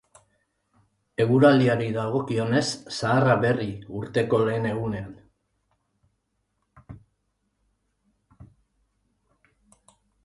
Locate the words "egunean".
4.71-5.13